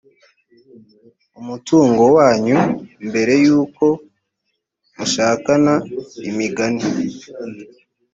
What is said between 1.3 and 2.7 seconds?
umutungo wanyu